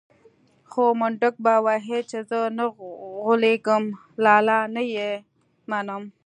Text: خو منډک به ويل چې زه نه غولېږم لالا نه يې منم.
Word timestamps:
خو 0.71 0.83
منډک 0.99 1.35
به 1.43 1.53
ويل 1.65 2.01
چې 2.11 2.19
زه 2.29 2.39
نه 2.57 2.65
غولېږم 3.23 3.83
لالا 4.23 4.59
نه 4.75 4.81
يې 4.93 5.09
منم. 5.69 6.03